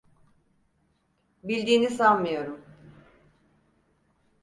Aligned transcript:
Bildiğini 1.43 1.89
sanmıyorum. 1.89 2.61